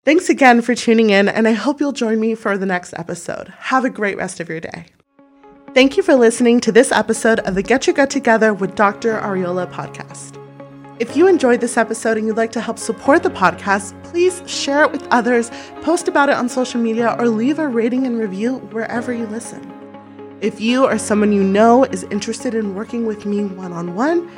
Thanks 0.05 0.29
again 0.29 0.63
for 0.63 0.75
tuning 0.75 1.11
in, 1.11 1.29
and 1.29 1.47
I 1.47 1.53
hope 1.53 1.81
you'll 1.81 1.93
join 1.93 2.19
me 2.19 2.35
for 2.35 2.59
the 2.59 2.67
next 2.67 2.93
episode. 2.95 3.49
Have 3.59 3.85
a 3.85 3.91
great 3.91 4.17
rest 4.17 4.41
of 4.41 4.49
your 4.49 4.61
day. 4.61 4.87
Thank 5.75 5.97
you 5.97 6.03
for 6.03 6.17
listening 6.17 6.61
to 6.61 6.73
this 6.73 6.93
episode 6.93 7.39
of 7.41 7.55
the 7.55 7.63
Get 7.63 7.87
Your 7.87 7.95
Gut 7.95 8.11
Together 8.11 8.53
with 8.53 8.75
Dr. 8.75 9.19
Arreola 9.19 9.71
podcast. 9.73 10.39
If 10.99 11.17
you 11.17 11.27
enjoyed 11.27 11.63
this 11.63 11.79
episode 11.79 12.19
and 12.19 12.27
you'd 12.27 12.37
like 12.37 12.53
to 12.53 12.61
help 12.61 12.79
support 12.79 13.23
the 13.23 13.31
podcast, 13.31 14.01
please 14.05 14.43
share 14.47 14.85
it 14.85 14.93
with 14.93 15.09
others, 15.11 15.51
post 15.81 16.07
about 16.07 16.29
it 16.29 16.35
on 16.35 16.51
social 16.51 16.81
media, 16.81 17.17
or 17.19 17.29
leave 17.29 17.59
a 17.59 17.67
rating 17.67 18.07
and 18.07 18.19
review 18.19 18.59
wherever 18.73 19.11
you 19.13 19.27
listen. 19.27 19.73
If 20.43 20.61
you 20.61 20.85
or 20.85 20.99
someone 20.99 21.33
you 21.33 21.43
know 21.43 21.85
is 21.85 22.05
interested 22.05 22.55
in 22.55 22.75
working 22.75 23.07
with 23.07 23.25
me 23.25 23.45
one 23.45 23.73
on 23.73 23.95
one, 23.95 24.29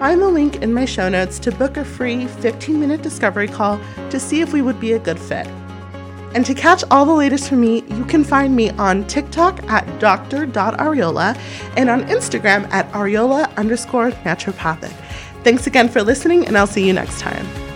find 0.00 0.20
the 0.20 0.28
link 0.28 0.56
in 0.56 0.74
my 0.74 0.84
show 0.84 1.08
notes 1.08 1.38
to 1.40 1.52
book 1.52 1.76
a 1.76 1.84
free 1.84 2.26
15 2.26 2.80
minute 2.80 3.02
discovery 3.02 3.48
call 3.48 3.80
to 4.10 4.18
see 4.18 4.40
if 4.40 4.52
we 4.52 4.62
would 4.62 4.80
be 4.80 4.94
a 4.94 4.98
good 4.98 5.18
fit. 5.18 5.46
And 6.34 6.44
to 6.46 6.54
catch 6.54 6.82
all 6.90 7.04
the 7.04 7.12
latest 7.12 7.48
from 7.48 7.60
me, 7.60 7.82
you 7.88 8.04
can 8.04 8.24
find 8.24 8.54
me 8.54 8.70
on 8.70 9.06
TikTok 9.06 9.62
at 9.70 10.00
dr.arreola 10.00 11.38
and 11.76 11.88
on 11.88 12.02
Instagram 12.04 12.68
at 12.72 12.90
arreola 12.92 13.54
underscore 13.56 14.10
naturopathic. 14.10 14.92
Thanks 15.42 15.66
again 15.66 15.88
for 15.88 16.02
listening, 16.02 16.46
and 16.46 16.56
I'll 16.56 16.66
see 16.66 16.86
you 16.86 16.92
next 16.92 17.20
time. 17.20 17.69